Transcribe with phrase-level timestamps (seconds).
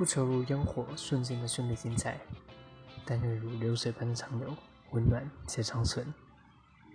[0.00, 2.18] 不求如烟火瞬间的绚丽精彩。
[3.04, 4.48] 但愿如流水般的长流
[4.92, 6.06] 温暖且长存。